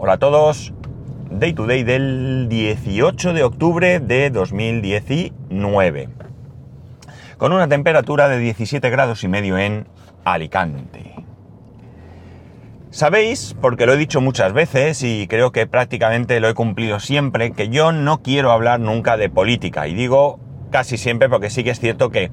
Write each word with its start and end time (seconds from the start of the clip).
Hola 0.00 0.12
a 0.12 0.18
todos. 0.18 0.72
Day 1.28 1.54
to 1.54 1.66
day 1.66 1.82
del 1.82 2.46
18 2.48 3.32
de 3.32 3.42
octubre 3.42 3.98
de 3.98 4.30
2019. 4.30 6.08
Con 7.36 7.52
una 7.52 7.66
temperatura 7.66 8.28
de 8.28 8.38
17 8.38 8.90
grados 8.90 9.24
y 9.24 9.28
medio 9.28 9.58
en 9.58 9.88
Alicante. 10.22 11.16
Sabéis, 12.90 13.56
porque 13.60 13.86
lo 13.86 13.94
he 13.94 13.96
dicho 13.96 14.20
muchas 14.20 14.52
veces 14.52 15.02
y 15.02 15.26
creo 15.26 15.50
que 15.50 15.66
prácticamente 15.66 16.38
lo 16.38 16.48
he 16.48 16.54
cumplido 16.54 17.00
siempre, 17.00 17.50
que 17.50 17.68
yo 17.68 17.90
no 17.90 18.22
quiero 18.22 18.52
hablar 18.52 18.78
nunca 18.78 19.16
de 19.16 19.28
política. 19.28 19.88
Y 19.88 19.94
digo 19.94 20.38
casi 20.70 20.96
siempre 20.96 21.28
porque 21.28 21.50
sí 21.50 21.64
que 21.64 21.70
es 21.70 21.80
cierto 21.80 22.10
que 22.10 22.30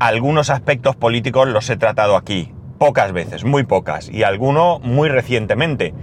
algunos 0.00 0.50
aspectos 0.50 0.96
políticos 0.96 1.46
los 1.46 1.70
he 1.70 1.76
tratado 1.76 2.16
aquí. 2.16 2.52
Pocas 2.78 3.12
veces, 3.12 3.44
muy 3.44 3.62
pocas. 3.62 4.08
Y 4.08 4.24
alguno 4.24 4.80
muy 4.80 5.08
recientemente. 5.08 5.94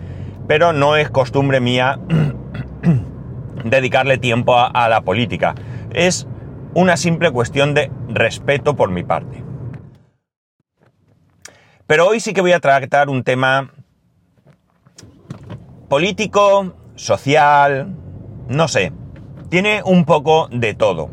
Pero 0.50 0.74
no 0.74 0.96
es 0.96 1.12
costumbre 1.12 1.60
mía 1.60 2.00
dedicarle 3.64 4.18
tiempo 4.18 4.58
a, 4.58 4.90
la 4.90 5.02
política. 5.02 5.54
Es 5.92 6.26
una 6.74 6.98
simple 6.98 7.30
cuestión 7.30 7.76
de 7.76 7.92
respeto 8.08 8.76
por 8.76 8.90
mi 8.90 9.04
parte. 9.04 9.44
Pero 11.86 12.08
hoy 12.08 12.20
sí 12.20 12.34
que 12.34 12.42
voy 12.42 12.54
a 12.54 12.60
tratar 12.60 13.10
un 13.10 13.24
tema 13.24 13.70
político, 15.88 16.74
social, 16.96 17.96
no 18.48 18.68
sé, 18.68 18.92
tiene 19.50 19.84
un 19.86 20.04
poco 20.04 20.48
de 20.52 20.74
todo. 20.74 21.12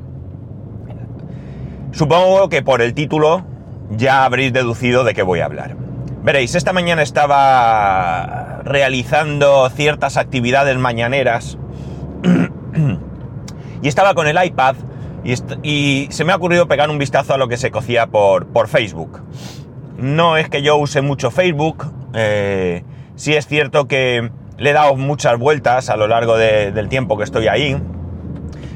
Supongo 1.93 2.49
que 2.49 2.63
por 2.63 2.81
el 2.81 2.95
título 2.95 3.45
ya 3.91 4.25
habréis 4.25 4.55
deducido 4.55 5.05
de 5.05 5.13
qué 5.13 5.23
voy 5.23 5.41
a 5.41 5.45
hablar. 5.45 5.77
Veréis, 6.23 6.55
esta 6.55 6.73
mañana 6.73 7.03
estaba 7.03 8.46
realizando 8.67 9.71
ciertas 9.71 10.17
actividades 10.17 10.77
mañaneras 10.77 11.57
y 13.83 13.89
estaba 13.89 14.15
con 14.15 14.27
el 14.27 14.45
iPad 14.45 14.77
y, 15.63 16.09
se 16.11 16.25
me 16.25 16.33
ha 16.33 16.37
ocurrido 16.37 16.69
pegar 16.69 16.91
un 16.91 16.99
vistazo 16.99 17.35
a 17.35 17.39
lo 17.39 17.49
que 17.49 17.57
se 17.57 17.71
cocía 17.71 18.07
por, 18.07 18.47
por 18.47 18.69
Facebook. 18.69 19.23
No 19.99 20.37
es 20.37 20.49
que 20.49 20.63
yo 20.63 20.77
use 20.77 21.01
mucho 21.01 21.31
Facebook, 21.31 21.91
eh, 22.15 22.85
sí 23.17 23.35
es 23.35 23.47
cierto 23.47 23.89
que 23.89 24.31
le 24.59 24.71
he 24.71 24.73
dado 24.73 24.95
muchas 24.97 25.39
vueltas 25.39 25.91
a 25.91 25.97
lo 25.97 26.07
largo 26.07 26.37
del 26.37 26.89
tiempo 26.89 27.17
que 27.17 27.25
estoy 27.25 27.49
ahí. 27.49 27.77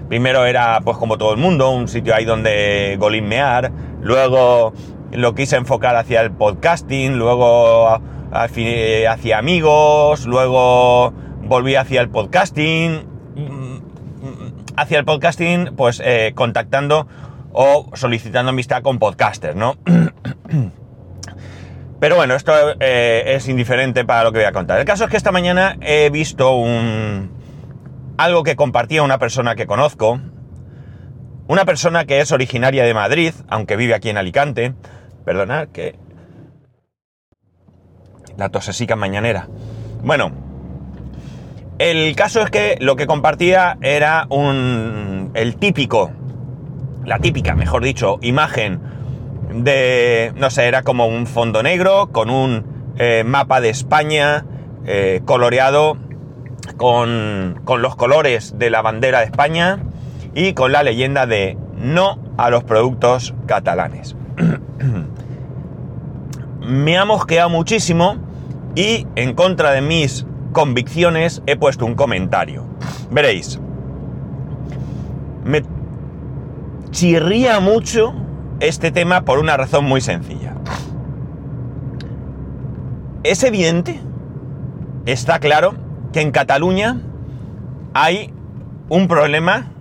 Primero 0.08 0.44
era, 0.44 0.80
pues 0.80 0.96
como 0.96 1.18
todo 1.18 1.32
el 1.32 1.38
mundo, 1.38 1.70
un 1.70 1.86
sitio 1.86 2.14
ahí 2.14 2.24
donde 2.24 2.96
golinmear, 2.98 3.70
luego 4.02 4.72
lo 5.12 5.34
quise 5.34 5.56
enfocar 5.56 5.94
hacia 5.96 6.20
el 6.20 6.32
podcasting, 6.32 7.16
luego 7.16 8.00
hacia 8.32 9.38
amigos, 9.38 10.26
luego 10.26 11.12
volví 11.42 11.74
hacia 11.74 12.00
el 12.00 12.08
podcasting, 12.08 13.06
hacia 14.76 14.98
el 14.98 15.04
podcasting, 15.04 15.74
pues 15.76 16.00
eh, 16.04 16.32
contactando 16.34 17.06
o 17.52 17.90
solicitando 17.94 18.50
amistad 18.50 18.82
con 18.82 18.98
podcasters, 18.98 19.56
¿no? 19.56 19.76
Pero 22.00 22.16
bueno, 22.16 22.34
esto 22.34 22.52
eh, 22.80 23.24
es 23.26 23.46
indiferente 23.48 24.04
para 24.06 24.24
lo 24.24 24.32
que 24.32 24.38
voy 24.38 24.46
a 24.46 24.52
contar. 24.52 24.78
El 24.78 24.86
caso 24.86 25.04
es 25.04 25.10
que 25.10 25.18
esta 25.18 25.32
mañana 25.32 25.76
he 25.82 26.08
visto 26.08 26.56
un 26.56 27.30
algo 28.16 28.42
que 28.42 28.56
compartía 28.56 29.02
una 29.02 29.18
persona 29.18 29.54
que 29.54 29.66
conozco, 29.66 30.20
una 31.46 31.64
persona 31.64 32.04
que 32.06 32.20
es 32.20 32.32
originaria 32.32 32.84
de 32.84 32.94
Madrid, 32.94 33.34
aunque 33.48 33.76
vive 33.76 33.94
aquí 33.94 34.08
en 34.08 34.16
Alicante. 34.16 34.74
Perdonad 35.24 35.68
que 35.68 35.96
la 38.40 38.48
tosesica 38.48 38.96
mañanera. 38.96 39.48
Bueno, 40.02 40.32
el 41.78 42.16
caso 42.16 42.40
es 42.40 42.50
que 42.50 42.78
lo 42.80 42.96
que 42.96 43.06
compartía 43.06 43.76
era 43.82 44.26
un 44.30 45.30
el 45.34 45.56
típico, 45.56 46.10
la 47.04 47.18
típica, 47.18 47.54
mejor 47.54 47.84
dicho, 47.84 48.18
imagen 48.22 48.80
de, 49.52 50.32
no 50.36 50.48
sé, 50.48 50.66
era 50.66 50.82
como 50.82 51.06
un 51.06 51.26
fondo 51.26 51.62
negro 51.62 52.08
con 52.12 52.30
un 52.30 52.64
eh, 52.96 53.24
mapa 53.26 53.60
de 53.60 53.68
España 53.68 54.46
eh, 54.86 55.20
coloreado 55.26 55.98
con, 56.78 57.60
con 57.64 57.82
los 57.82 57.94
colores 57.94 58.58
de 58.58 58.70
la 58.70 58.80
bandera 58.80 59.18
de 59.18 59.26
España 59.26 59.80
y 60.34 60.54
con 60.54 60.72
la 60.72 60.82
leyenda 60.82 61.26
de 61.26 61.58
no 61.76 62.18
a 62.38 62.48
los 62.48 62.64
productos 62.64 63.34
catalanes. 63.44 64.16
Me 66.60 66.96
ha 66.96 67.04
mosqueado 67.04 67.50
muchísimo 67.50 68.29
y 68.74 69.06
en 69.16 69.34
contra 69.34 69.72
de 69.72 69.80
mis 69.80 70.26
convicciones 70.52 71.42
he 71.46 71.56
puesto 71.56 71.86
un 71.86 71.94
comentario. 71.94 72.64
Veréis, 73.10 73.60
me 75.44 75.62
chirría 76.90 77.60
mucho 77.60 78.14
este 78.60 78.90
tema 78.90 79.24
por 79.24 79.38
una 79.38 79.56
razón 79.56 79.84
muy 79.84 80.00
sencilla. 80.00 80.54
Es 83.22 83.42
evidente, 83.42 84.00
está 85.06 85.38
claro, 85.40 85.74
que 86.12 86.20
en 86.20 86.30
Cataluña 86.30 87.00
hay 87.94 88.32
un 88.88 89.08
problema 89.08 89.72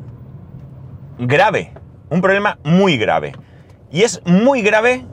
grave, 1.18 1.74
un 2.10 2.22
problema 2.22 2.60
muy 2.64 2.98
grave. 2.98 3.34
Y 3.92 4.04
es 4.04 4.22
muy 4.26 4.62
grave 4.62 5.06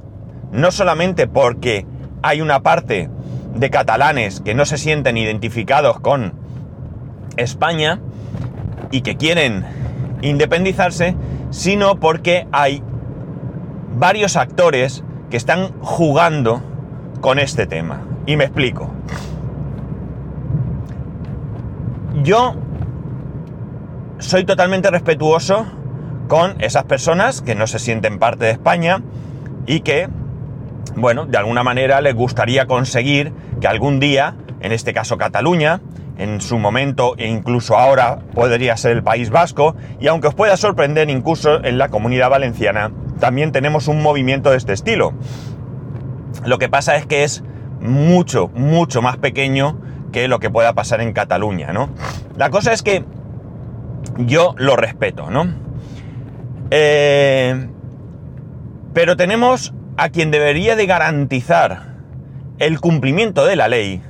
no 0.52 0.70
solamente 0.70 1.26
porque 1.26 1.86
hay 2.22 2.40
una 2.40 2.62
parte 2.62 3.10
de 3.56 3.70
catalanes 3.70 4.40
que 4.40 4.54
no 4.54 4.64
se 4.64 4.78
sienten 4.78 5.16
identificados 5.16 6.00
con 6.00 6.34
España 7.36 8.00
y 8.90 9.02
que 9.02 9.16
quieren 9.16 9.64
independizarse, 10.22 11.16
sino 11.50 11.98
porque 11.98 12.46
hay 12.52 12.82
varios 13.98 14.36
actores 14.36 15.02
que 15.30 15.36
están 15.36 15.72
jugando 15.80 16.62
con 17.20 17.38
este 17.38 17.66
tema. 17.66 18.00
Y 18.26 18.36
me 18.36 18.44
explico. 18.44 18.90
Yo 22.22 22.54
soy 24.18 24.44
totalmente 24.44 24.90
respetuoso 24.90 25.66
con 26.28 26.60
esas 26.60 26.84
personas 26.84 27.42
que 27.42 27.54
no 27.54 27.66
se 27.66 27.78
sienten 27.78 28.18
parte 28.18 28.46
de 28.46 28.50
España 28.52 29.02
y 29.66 29.80
que, 29.80 30.08
bueno, 30.94 31.26
de 31.26 31.38
alguna 31.38 31.62
manera 31.62 32.00
les 32.00 32.14
gustaría 32.14 32.66
conseguir 32.66 33.32
que 33.60 33.66
algún 33.66 33.98
día, 34.00 34.36
en 34.60 34.72
este 34.72 34.92
caso 34.92 35.18
Cataluña, 35.18 35.80
en 36.18 36.40
su 36.40 36.58
momento 36.58 37.14
e 37.18 37.26
incluso 37.26 37.76
ahora 37.76 38.20
podría 38.34 38.76
ser 38.76 38.92
el 38.92 39.02
País 39.02 39.30
Vasco, 39.30 39.76
y 40.00 40.06
aunque 40.06 40.28
os 40.28 40.34
pueda 40.34 40.56
sorprender 40.56 41.10
incluso 41.10 41.62
en 41.64 41.78
la 41.78 41.88
comunidad 41.88 42.30
valenciana, 42.30 42.92
también 43.20 43.52
tenemos 43.52 43.88
un 43.88 44.02
movimiento 44.02 44.50
de 44.50 44.56
este 44.56 44.72
estilo. 44.72 45.12
Lo 46.44 46.58
que 46.58 46.68
pasa 46.68 46.96
es 46.96 47.06
que 47.06 47.24
es 47.24 47.42
mucho, 47.80 48.48
mucho 48.54 49.02
más 49.02 49.16
pequeño 49.18 49.78
que 50.12 50.28
lo 50.28 50.38
que 50.38 50.50
pueda 50.50 50.72
pasar 50.72 51.00
en 51.00 51.12
Cataluña, 51.12 51.72
¿no? 51.72 51.90
La 52.36 52.50
cosa 52.50 52.72
es 52.72 52.82
que 52.82 53.04
yo 54.18 54.54
lo 54.56 54.76
respeto, 54.76 55.30
¿no? 55.30 55.46
Eh, 56.70 57.68
pero 58.94 59.16
tenemos 59.16 59.74
a 59.96 60.08
quien 60.10 60.30
debería 60.30 60.76
de 60.76 60.86
garantizar 60.86 61.94
el 62.58 62.80
cumplimiento 62.80 63.44
de 63.46 63.56
la 63.56 63.68
ley, 63.68 64.02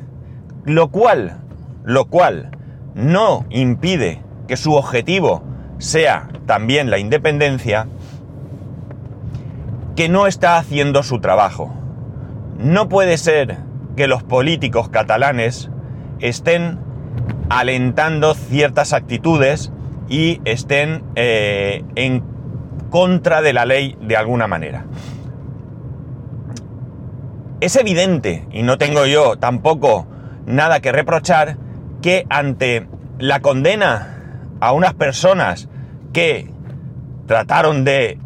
lo 0.64 0.88
cual, 0.88 1.38
lo 1.84 2.06
cual 2.06 2.50
no 2.94 3.44
impide 3.50 4.22
que 4.48 4.56
su 4.56 4.74
objetivo 4.74 5.42
sea 5.78 6.28
también 6.46 6.90
la 6.90 6.98
independencia, 6.98 7.86
que 9.94 10.08
no 10.08 10.26
está 10.26 10.58
haciendo 10.58 11.02
su 11.02 11.20
trabajo. 11.20 11.74
No 12.58 12.88
puede 12.88 13.18
ser 13.18 13.58
que 13.96 14.06
los 14.06 14.22
políticos 14.22 14.88
catalanes 14.88 15.70
estén 16.20 16.78
alentando 17.48 18.34
ciertas 18.34 18.92
actitudes 18.92 19.72
y 20.08 20.40
estén 20.44 21.02
eh, 21.14 21.84
en 21.94 22.22
contra 22.90 23.42
de 23.42 23.52
la 23.52 23.64
ley 23.64 23.96
de 24.00 24.16
alguna 24.16 24.46
manera. 24.46 24.84
Es 27.60 27.76
evidente, 27.76 28.46
y 28.50 28.62
no 28.62 28.78
tengo 28.78 29.06
yo 29.06 29.36
tampoco 29.36 30.06
nada 30.46 30.80
que 30.80 30.92
reprochar, 30.92 31.56
que 32.02 32.26
ante 32.28 32.86
la 33.18 33.40
condena 33.40 34.48
a 34.60 34.72
unas 34.72 34.94
personas 34.94 35.68
que 36.12 36.50
trataron 37.26 37.84
de 37.84 38.18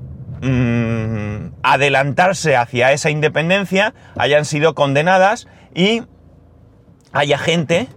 Mm, 0.42 1.52
adelantarse 1.62 2.56
hacia 2.56 2.92
esa 2.92 3.10
independencia, 3.10 3.92
hayan 4.16 4.46
sido 4.46 4.74
condenadas 4.74 5.48
y 5.74 6.02
haya 7.12 7.36
gente 7.36 7.88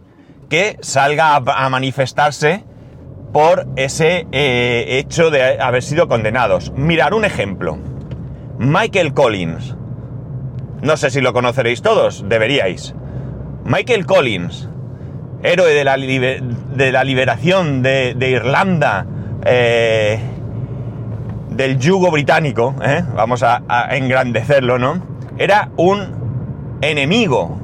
que 0.50 0.78
salga 0.82 1.36
a, 1.36 1.70
manifestarse 1.70 2.66
por 3.32 3.66
ese 3.78 4.28
eh, 4.34 5.00
hecho 5.00 5.32
de 5.32 5.62
haber 5.62 5.84
sido 5.84 6.10
condenados. 6.10 6.74
Mirar 6.76 7.14
un 7.14 7.24
ejemplo. 7.24 7.78
Michael 8.60 9.14
Collins. 9.14 9.78
No 10.84 10.98
sé 10.98 11.10
si 11.12 11.22
lo 11.22 11.32
conoceréis 11.32 11.82
todos, 11.82 12.26
deberíais. 12.28 12.94
Michael 13.64 14.06
Collins, 14.06 14.68
héroe 15.42 15.74
de 15.74 15.86
la, 15.86 15.96
liberación 17.06 17.82
de, 17.82 18.30
Irlanda, 18.30 19.06
eh, 19.46 20.20
del 21.52 21.80
yugo 21.80 22.12
británico, 22.12 22.76
¿eh? 22.84 23.02
vamos 23.16 23.44
a, 23.44 23.62
engrandecerlo, 23.92 24.78
¿no? 24.78 25.02
Era 25.38 25.70
un 25.78 26.78
enemigo, 26.82 27.58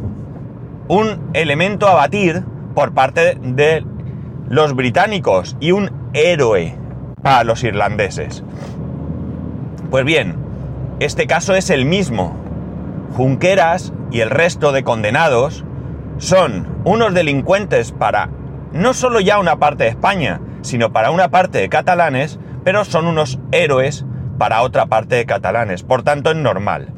un 0.87 1.29
elemento 1.33 1.89
a 1.89 1.95
batir 1.95 2.41
por 2.73 2.93
parte 2.93 3.37
de 3.41 3.83
los 4.47 4.75
británicos 4.75 5.57
y 5.59 5.73
un 5.73 5.91
héroe 6.13 6.73
para 7.21 7.43
los 7.43 7.65
irlandeses. 7.65 8.45
Pues 9.89 10.05
bien, 10.05 10.37
este 11.01 11.27
caso 11.27 11.53
es 11.53 11.69
el 11.69 11.83
mismo. 11.83 12.38
Junqueras 13.15 13.93
y 14.11 14.21
el 14.21 14.29
resto 14.29 14.71
de 14.71 14.83
condenados 14.83 15.65
son 16.17 16.81
unos 16.83 17.13
delincuentes 17.13 17.91
para 17.91 18.29
no 18.71 18.93
solo 18.93 19.19
ya 19.19 19.39
una 19.39 19.57
parte 19.57 19.85
de 19.85 19.89
España, 19.89 20.41
sino 20.61 20.91
para 20.91 21.11
una 21.11 21.29
parte 21.29 21.57
de 21.57 21.69
catalanes, 21.69 22.39
pero 22.63 22.85
son 22.85 23.07
unos 23.07 23.39
héroes 23.51 24.05
para 24.37 24.61
otra 24.61 24.85
parte 24.87 25.15
de 25.15 25.25
catalanes. 25.25 25.83
Por 25.83 26.03
tanto, 26.03 26.31
es 26.31 26.37
normal. 26.37 26.93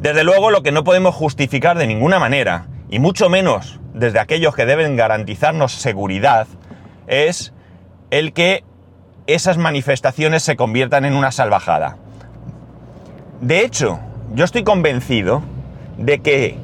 Desde 0.00 0.24
luego, 0.24 0.50
lo 0.50 0.62
que 0.62 0.72
no 0.72 0.84
podemos 0.84 1.14
justificar 1.14 1.78
de 1.78 1.86
ninguna 1.86 2.18
manera, 2.18 2.66
y 2.90 2.98
mucho 2.98 3.28
menos 3.28 3.80
desde 3.94 4.20
aquellos 4.20 4.54
que 4.54 4.66
deben 4.66 4.96
garantizarnos 4.96 5.72
seguridad, 5.72 6.46
es 7.06 7.52
el 8.10 8.32
que 8.32 8.64
esas 9.26 9.56
manifestaciones 9.56 10.42
se 10.42 10.56
conviertan 10.56 11.04
en 11.04 11.14
una 11.14 11.32
salvajada. 11.32 11.96
De 13.40 13.64
hecho, 13.64 13.98
yo 14.32 14.44
estoy 14.44 14.64
convencido 14.64 15.42
de 15.98 16.20
que 16.20 16.56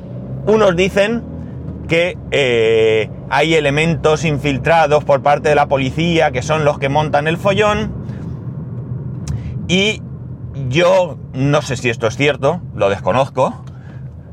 unos 0.46 0.76
dicen 0.76 1.22
que 1.88 2.16
eh, 2.30 3.10
hay 3.30 3.54
elementos 3.54 4.24
infiltrados 4.24 5.04
por 5.04 5.22
parte 5.22 5.48
de 5.48 5.54
la 5.54 5.66
policía 5.66 6.30
que 6.30 6.42
son 6.42 6.64
los 6.64 6.78
que 6.78 6.88
montan 6.88 7.26
el 7.26 7.36
follón. 7.36 7.92
Y 9.68 10.02
yo 10.68 11.18
no 11.32 11.62
sé 11.62 11.76
si 11.76 11.90
esto 11.90 12.06
es 12.06 12.16
cierto, 12.16 12.60
lo 12.74 12.88
desconozco, 12.88 13.64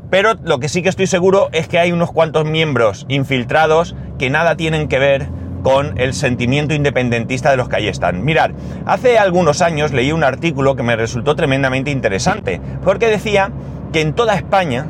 pero 0.09 0.35
lo 0.43 0.59
que 0.59 0.69
sí 0.69 0.81
que 0.81 0.89
estoy 0.89 1.07
seguro 1.07 1.49
es 1.51 1.67
que 1.67 1.79
hay 1.79 1.91
unos 1.91 2.11
cuantos 2.11 2.45
miembros 2.45 3.05
infiltrados 3.09 3.95
que 4.17 4.29
nada 4.29 4.55
tienen 4.55 4.87
que 4.87 4.99
ver 4.99 5.27
con 5.67 5.99
el 5.99 6.13
sentimiento 6.13 6.73
independentista 6.73 7.51
de 7.51 7.57
los 7.57 7.67
que 7.67 7.75
ahí 7.75 7.87
están. 7.89 8.23
Mirad, 8.23 8.51
hace 8.85 9.17
algunos 9.17 9.61
años 9.61 9.91
leí 9.91 10.13
un 10.13 10.23
artículo 10.23 10.77
que 10.77 10.83
me 10.83 10.95
resultó 10.95 11.35
tremendamente 11.35 11.91
interesante, 11.91 12.61
porque 12.85 13.07
decía 13.07 13.51
que 13.91 13.99
en 13.99 14.13
toda 14.13 14.35
España 14.35 14.85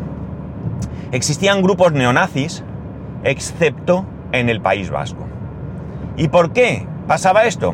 existían 1.12 1.64
grupos 1.64 1.94
neonazis, 1.94 2.64
excepto 3.24 4.06
en 4.32 4.50
el 4.50 4.62
País 4.62 4.92
Vasco. 4.92 5.28
¿Y 6.16 6.28
por 6.28 6.54
qué 6.54 6.86
pasaba 7.08 7.46
esto? 7.46 7.74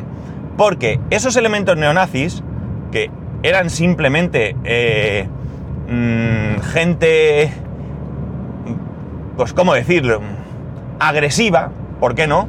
Porque 0.56 0.98
esos 1.10 1.36
elementos 1.36 1.76
neonazis, 1.76 2.42
que 2.90 3.10
eran 3.42 3.68
simplemente 3.68 4.56
eh, 4.64 5.28
mm, 5.90 6.58
gente, 6.72 7.52
pues 9.36 9.52
cómo 9.52 9.74
decirlo, 9.74 10.22
agresiva, 10.98 11.70
¿por 12.00 12.14
qué 12.14 12.26
no? 12.26 12.48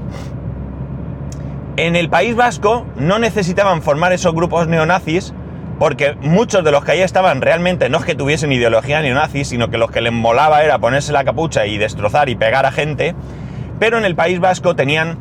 En 1.77 1.98
el 1.98 2.10
País 2.10 2.36
Vasco 2.36 2.86
no 2.95 3.19
necesitaban 3.19 3.81
formar 3.81 4.13
esos 4.13 4.33
grupos 4.33 4.68
neonazis 4.68 5.33
porque 5.77 6.16
muchos 6.22 6.63
de 6.63 6.72
los 6.72 6.86
que 6.86 6.94
ahí 6.94 7.01
estaban 7.01 7.42
realmente 7.42 7.89
no 7.89 7.98
es 7.98 8.06
que 8.06 8.16
tuviesen 8.16 8.54
ideología 8.54 9.01
neonazi, 9.01 9.44
sino 9.44 9.69
que 9.69 9.77
los 9.77 9.92
que 9.92 10.00
les 10.00 10.13
molaba 10.13 10.63
era 10.63 10.80
ponerse 10.80 11.12
la 11.12 11.25
capucha 11.25 11.66
y 11.66 11.77
destrozar 11.77 12.30
y 12.30 12.36
pegar 12.36 12.66
a 12.66 12.72
gente, 12.72 13.13
pero 13.77 13.98
en 13.98 14.06
el 14.06 14.16
País 14.16 14.39
Vasco 14.39 14.77
tenían 14.77 15.18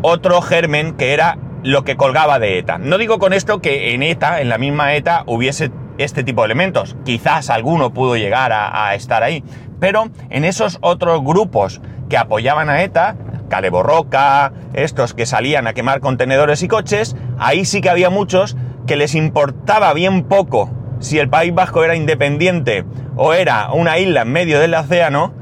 otro 0.00 0.40
germen 0.40 0.94
que 0.94 1.12
era 1.12 1.36
lo 1.62 1.84
que 1.84 1.96
colgaba 1.96 2.38
de 2.38 2.58
ETA. 2.58 2.78
No 2.78 2.96
digo 2.96 3.18
con 3.18 3.34
esto 3.34 3.60
que 3.60 3.92
en 3.92 4.02
ETA, 4.02 4.40
en 4.40 4.48
la 4.48 4.56
misma 4.56 4.94
ETA, 4.94 5.22
hubiese 5.26 5.70
este 5.98 6.24
tipo 6.24 6.40
de 6.40 6.46
elementos. 6.46 6.96
Quizás 7.04 7.50
alguno 7.50 7.92
pudo 7.92 8.16
llegar 8.16 8.52
a, 8.52 8.88
a 8.88 8.94
estar 8.94 9.22
ahí. 9.22 9.44
Pero 9.78 10.08
en 10.30 10.44
esos 10.44 10.78
otros 10.80 11.22
grupos 11.22 11.82
que 12.08 12.16
apoyaban 12.16 12.70
a 12.70 12.82
ETA, 12.82 13.16
Caleborroca, 13.52 14.50
estos 14.72 15.12
que 15.12 15.26
salían 15.26 15.66
a 15.66 15.74
quemar 15.74 16.00
contenedores 16.00 16.62
y 16.62 16.68
coches, 16.68 17.14
ahí 17.38 17.66
sí 17.66 17.82
que 17.82 17.90
había 17.90 18.08
muchos 18.08 18.56
que 18.86 18.96
les 18.96 19.14
importaba 19.14 19.92
bien 19.92 20.22
poco 20.22 20.70
si 21.00 21.18
el 21.18 21.28
País 21.28 21.54
Vasco 21.54 21.84
era 21.84 21.94
independiente 21.94 22.86
o 23.14 23.34
era 23.34 23.70
una 23.74 23.98
isla 23.98 24.22
en 24.22 24.32
medio 24.32 24.58
del 24.58 24.72
océano, 24.72 25.34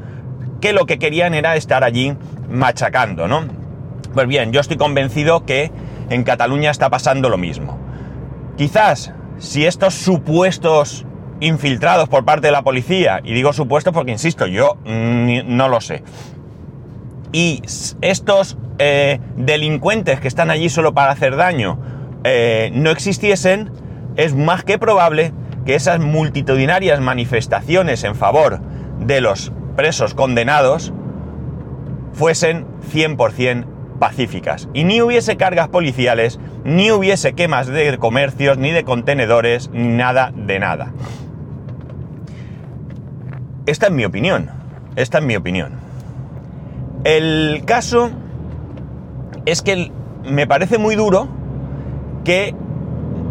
que 0.61 0.73
lo 0.73 0.87
que 0.87 0.99
querían 0.99 1.35
era 1.35 1.55
estar 1.55 1.85
allí 1.85 2.17
machacando, 2.49 3.29
¿no? 3.29 3.45
Pues 4.13 4.27
bien, 4.27 4.51
yo 4.51 4.59
estoy 4.61 4.77
convencido 4.77 5.47
que 5.47 5.71
en 6.09 6.25
Cataluña 6.25 6.73
está 6.73 6.91
pasando 6.91 7.29
lo 7.29 7.39
mismo. 7.39 7.79
Quizás 8.57 9.13
si 9.39 9.67
estos 9.67 9.95
supuestos 9.95 11.07
infiltrados 11.39 12.09
por 12.09 12.25
parte 12.25 12.49
de 12.49 12.53
la 12.53 12.63
policía, 12.63 13.21
y 13.23 13.35
digo 13.35 13.53
supuestos 13.53 13.95
porque 13.95 14.11
insisto, 14.11 14.49
yo 14.49 14.79
no 14.85 15.69
lo 15.69 15.81
sé, 15.81 16.03
y 17.33 17.63
estos 18.01 18.59
eh, 18.79 19.21
delincuentes 19.37 20.21
que 20.21 20.29
están 20.29 20.51
allí 20.51 20.69
solo 20.69 20.95
para 20.95 21.13
hacer 21.13 21.37
daño 21.37 21.79
eh, 22.25 22.71
no 22.75 22.91
existiesen, 22.91 23.71
es 24.17 24.35
más 24.35 24.65
que 24.65 24.79
probable 24.79 25.33
que 25.65 25.75
esas 25.75 26.01
multitudinarias 26.01 27.01
manifestaciones 27.01 28.05
en 28.05 28.15
favor 28.15 28.61
de 28.99 29.21
los 29.21 29.53
presos 29.77 30.15
condenados 30.15 30.93
fuesen 32.13 32.67
100% 32.93 33.67
pacíficas. 33.99 34.69
Y 34.75 34.85
ni 34.85 35.01
hubiese 35.01 35.37
cargas 35.37 35.69
policiales, 35.69 36.41
ni 36.65 36.91
hubiese 36.91 37.35
quemas 37.35 37.67
de 37.67 37.97
comercios, 37.99 38.59
ni 38.59 38.73
de 38.73 38.85
contenedores, 38.85 39.71
ni 39.73 39.89
nada 39.89 40.33
de 40.35 40.59
nada. 40.59 40.93
Esta 43.67 43.87
es 43.87 43.93
mi 43.93 44.05
opinión. 44.05 44.51
Esta 44.97 45.19
es 45.19 45.25
mi 45.25 45.37
opinión. 45.37 45.80
El 47.05 47.63
caso 47.65 48.11
es 49.47 49.63
que 49.63 49.91
me 50.25 50.47
parece 50.47 50.77
muy 50.77 50.97
duro 50.97 51.29
que 52.25 52.55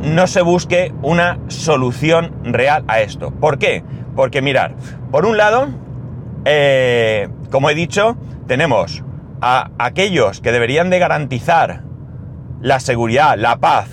no 0.01 0.25
se 0.27 0.42
busque 0.42 0.92
una 1.04 1.39
solución 1.50 2.33
real 2.44 2.83
a 2.88 3.01
esto. 3.01 3.31
¿Por 3.31 3.60
qué? 3.60 3.83
Porque 4.16 4.42
mirar, 4.42 4.75
por 5.12 5.25
un 5.25 5.38
lado, 5.38 5.68
eh, 6.45 7.30
como 7.51 7.69
he 7.69 7.75
dicho, 7.75 8.18
tenemos 8.48 9.04
a 9.42 9.70
aquellos 9.77 10.41
que 10.41 10.51
deberían 10.51 10.89
de 10.89 11.00
garantizar 11.00 11.84
la 12.62 12.79
seguridad, 12.79 13.38
la 13.38 13.58
paz 13.58 13.89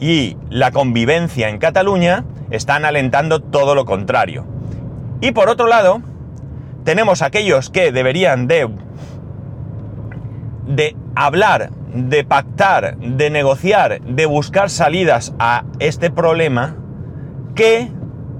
y 0.00 0.36
la 0.50 0.72
convivencia 0.72 1.48
en 1.48 1.58
Cataluña, 1.58 2.24
están 2.50 2.84
alentando 2.84 3.40
todo 3.40 3.74
lo 3.74 3.84
contrario. 3.84 4.44
Y 5.20 5.30
por 5.30 5.48
otro 5.48 5.68
lado, 5.68 6.02
tenemos 6.84 7.22
aquellos 7.22 7.70
que 7.70 7.92
deberían 7.92 8.48
de 8.48 8.68
de 10.66 10.96
hablar, 11.14 11.70
de 11.94 12.24
pactar, 12.24 12.96
de 12.98 13.30
negociar, 13.30 14.00
de 14.02 14.26
buscar 14.26 14.70
salidas 14.70 15.34
a 15.38 15.64
este 15.78 16.10
problema 16.10 16.76
que, 17.54 17.90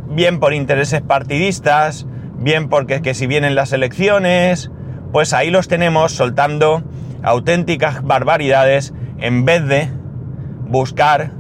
bien 0.09 0.41
por 0.41 0.55
intereses 0.55 1.03
partidistas, 1.03 2.07
bien 2.39 2.69
porque 2.69 3.03
que 3.03 3.15
si 3.15 3.27
vienen 3.27 3.55
las 3.55 3.73
elecciones, 3.73 4.71
pues 5.13 5.33
ahí 5.33 5.51
los 5.51 5.69
tenemos 5.69 6.13
soltando 6.13 6.83
auténticas 7.23 8.03
barbaridades 8.03 8.95
en 9.19 9.45
vez 9.45 9.67
de 9.67 9.89
buscar 10.67 11.33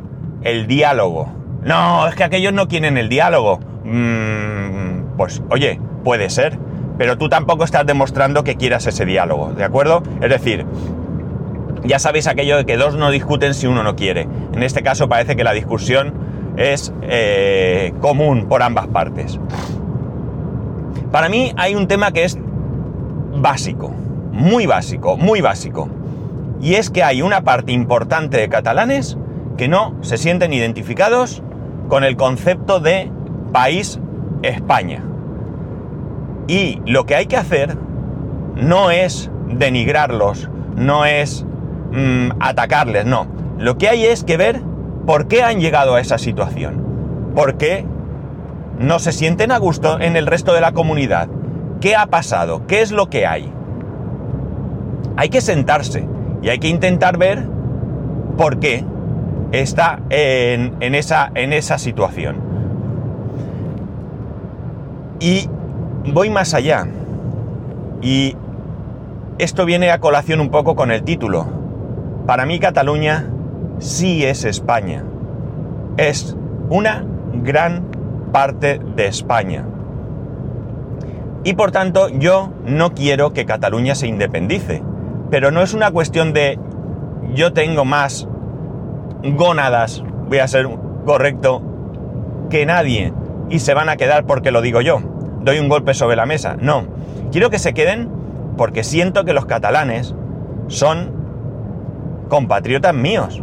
el 0.43 0.67
diálogo. 0.67 1.33
No, 1.65 2.07
es 2.07 2.15
que 2.15 2.25
aquellos 2.25 2.53
no 2.53 2.69
quieren 2.69 2.99
el 2.99 3.09
diálogo. 3.09 3.61
Mm, 3.85 5.17
pues 5.17 5.43
oye, 5.51 5.81
puede 6.05 6.29
ser 6.31 6.59
pero 7.02 7.18
tú 7.18 7.28
tampoco 7.28 7.64
estás 7.64 7.85
demostrando 7.85 8.44
que 8.44 8.54
quieras 8.54 8.87
ese 8.87 9.04
diálogo, 9.04 9.52
¿de 9.54 9.64
acuerdo? 9.64 10.04
Es 10.21 10.30
decir, 10.30 10.64
ya 11.82 11.99
sabéis 11.99 12.28
aquello 12.28 12.56
de 12.56 12.64
que 12.64 12.76
dos 12.76 12.94
no 12.94 13.11
discuten 13.11 13.54
si 13.54 13.66
uno 13.66 13.82
no 13.82 13.97
quiere. 13.97 14.28
En 14.54 14.62
este 14.62 14.85
caso 14.85 15.09
parece 15.09 15.35
que 15.35 15.42
la 15.42 15.52
discusión 15.52 16.14
es 16.56 16.94
eh, 17.02 17.92
común 18.00 18.47
por 18.47 18.62
ambas 18.62 18.87
partes. 18.87 19.40
Para 21.11 21.28
mí 21.28 21.52
hay 21.56 21.75
un 21.75 21.88
tema 21.88 22.12
que 22.12 22.23
es 22.23 22.38
básico, 23.35 23.88
muy 24.30 24.66
básico, 24.66 25.16
muy 25.16 25.40
básico. 25.40 25.88
Y 26.61 26.75
es 26.75 26.88
que 26.88 27.02
hay 27.02 27.21
una 27.21 27.42
parte 27.42 27.73
importante 27.73 28.37
de 28.37 28.49
catalanes 28.49 29.18
que 29.56 29.66
no 29.66 29.97
se 30.02 30.18
sienten 30.18 30.52
identificados 30.52 31.42
con 31.88 32.04
el 32.04 32.16
concepto 32.16 32.78
de 32.78 33.11
país 33.52 33.99
España. 34.44 35.02
Y 36.49 36.81
lo 36.87 37.07
que 37.07 37.15
hay 37.15 37.27
que 37.27 37.37
hacer 37.37 37.77
no 38.57 38.91
es 38.91 39.31
denigrarlos, 39.49 40.49
no 40.77 41.05
es 41.05 41.45
mm, 41.93 42.31
atacarles, 42.41 43.07
no. 43.07 43.27
Lo 43.59 43.79
que 43.79 43.89
hay 43.89 44.05
es 44.05 44.25
que 44.25 44.37
ver 44.37 44.63
por 45.07 45.29
qué 45.29 45.43
han 45.43 45.61
llegado 45.61 45.95
a 45.95 46.01
esa 46.01 46.19
situación. 46.19 47.33
¿Por 47.35 47.57
qué 47.57 47.87
no 48.79 48.99
se 48.99 49.13
sienten 49.13 49.53
a 49.53 49.59
gusto 49.59 50.01
en 50.01 50.17
el 50.17 50.27
resto 50.27 50.53
de 50.53 50.61
la 50.61 50.73
comunidad? 50.73 51.29
¿Qué 51.81 51.97
ha 51.97 52.07
pasado? 52.07 52.67
¿Qué 52.67 52.83
es 52.83 52.93
lo 52.93 53.09
que 53.09 53.27
hay? 53.27 53.53
hay 55.17 55.29
que 55.29 55.41
sentarse 55.41 56.07
y 56.43 56.49
hay 56.49 56.59
que 56.59 56.69
intentar 56.69 57.19
ver 57.19 57.47
por 58.37 58.59
qué 58.59 58.85
está 59.53 60.01
en, 60.11 60.95
esa, 60.95 61.31
en 61.35 61.53
esa 61.53 61.79
situación. 61.79 62.37
Y 65.21 65.49
voy 66.06 66.30
más 66.30 66.54
allá. 66.54 66.87
Y 68.00 68.37
esto 69.38 69.64
viene 69.64 69.90
a 69.90 70.00
colación 70.00 70.40
un 70.40 70.50
poco 70.50 70.75
con 70.75 70.90
el 70.90 71.02
título. 71.02 71.47
Para 72.26 72.47
mí 72.47 72.59
Cataluña 72.59 73.28
sí 73.78 74.25
es 74.25 74.44
España. 74.44 75.04
Es 75.97 76.37
una 76.68 77.04
gran 77.32 77.85
parte 78.32 78.80
de 78.97 79.06
España. 79.06 79.64
Y 81.44 81.54
por 81.54 81.73
tanto 81.73 82.09
yo 82.09 82.50
no 82.64 82.94
quiero 82.94 83.32
que 83.32 83.47
Cataluña 83.47 83.94
se 83.94 84.06
independice. 84.06 84.82
Pero 85.30 85.50
no 85.50 85.62
es 85.62 85.75
una 85.75 85.90
cuestión 85.90 86.32
de 86.32 86.59
yo 87.35 87.52
tengo 87.52 87.85
más 87.85 88.28
gónadas, 89.23 90.04
voy 90.28 90.38
a 90.38 90.49
ser 90.49 90.68
correcto, 91.04 91.62
que 92.50 92.66
nadie 92.66 93.12
y 93.49 93.61
se 93.61 93.75
van 93.75 93.88
a 93.88 93.97
quedar 93.97 94.25
porque 94.25 94.50
lo 94.50 94.61
digo 94.61 94.80
yo. 94.80 95.00
Doy 95.43 95.59
un 95.59 95.69
golpe 95.69 95.95
sobre 95.95 96.17
la 96.17 96.27
mesa. 96.27 96.57
No. 96.61 96.85
Quiero 97.31 97.51
que 97.51 97.59
se 97.59 97.75
queden 97.75 98.09
porque 98.57 98.85
siento 98.85 99.25
que 99.25 99.33
los 99.33 99.47
catalanes 99.47 100.15
son 100.69 101.13
compatriotas 102.29 102.95
míos. 102.95 103.43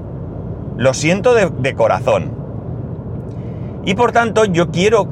Lo 0.77 0.93
siento 0.93 1.33
de, 1.33 1.49
de 1.49 1.73
corazón. 1.75 2.31
Y 3.85 3.95
por 3.95 4.11
tanto 4.11 4.45
yo 4.45 4.71
quiero 4.71 5.07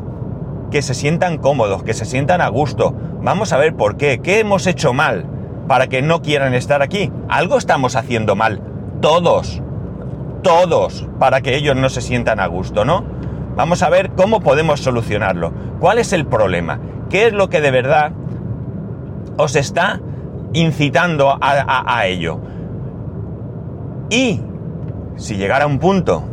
que 0.71 0.81
se 0.81 0.93
sientan 0.93 1.37
cómodos, 1.37 1.83
que 1.83 1.93
se 1.93 2.05
sientan 2.05 2.41
a 2.41 2.47
gusto. 2.49 2.93
Vamos 3.21 3.53
a 3.53 3.57
ver 3.57 3.75
por 3.75 3.97
qué. 3.97 4.19
¿Qué 4.21 4.39
hemos 4.39 4.67
hecho 4.67 4.93
mal 4.93 5.25
para 5.67 5.87
que 5.87 6.01
no 6.01 6.21
quieran 6.21 6.53
estar 6.53 6.81
aquí? 6.81 7.11
Algo 7.29 7.57
estamos 7.57 7.95
haciendo 7.95 8.35
mal. 8.35 8.61
Todos. 9.01 9.61
Todos. 10.43 11.07
Para 11.19 11.41
que 11.41 11.55
ellos 11.55 11.75
no 11.75 11.89
se 11.89 12.01
sientan 12.01 12.39
a 12.39 12.47
gusto, 12.47 12.85
¿no? 12.85 13.16
Vamos 13.57 13.81
a 13.81 13.89
ver 13.89 14.11
cómo 14.11 14.39
podemos 14.41 14.81
solucionarlo. 14.81 15.51
¿Cuál 15.79 15.97
es 15.97 16.13
el 16.13 16.27
problema? 16.27 16.79
¿Qué 17.09 17.25
es 17.25 17.33
lo 17.33 17.49
que 17.49 17.59
de 17.59 17.71
verdad 17.71 18.11
os 19.35 19.55
está 19.55 19.99
incitando 20.53 21.39
a, 21.41 22.05
ello? 22.05 22.39
Y 24.11 24.41
si 25.15 25.37
llegara 25.37 25.65
un 25.65 25.79
punto 25.79 26.23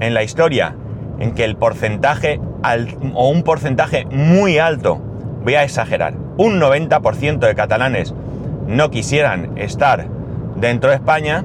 en 0.00 0.12
la 0.12 0.22
historia 0.22 0.76
en 1.18 1.32
que 1.32 1.44
el 1.44 1.56
porcentaje 1.56 2.42
o 3.14 3.30
un 3.30 3.42
porcentaje 3.42 4.04
muy 4.10 4.58
alto, 4.58 5.00
voy 5.42 5.54
a 5.54 5.64
exagerar, 5.64 6.12
un 6.36 6.60
90% 6.60 7.38
de 7.38 7.54
catalanes 7.54 8.14
no 8.66 8.90
quisieran 8.90 9.56
estar 9.56 10.08
dentro 10.56 10.90
de 10.90 10.96
España, 10.96 11.42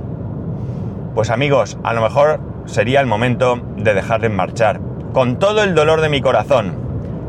pues 1.15 1.29
amigos, 1.29 1.77
a 1.83 1.93
lo 1.93 2.01
mejor 2.01 2.41
sería 2.65 2.99
el 2.99 3.07
momento 3.07 3.61
de 3.77 3.93
dejarles 3.93 4.31
marchar. 4.31 4.90
Con 5.13 5.39
todo 5.39 5.61
el 5.63 5.75
dolor 5.75 5.99
de 5.99 6.07
mi 6.07 6.21
corazón, 6.21 6.71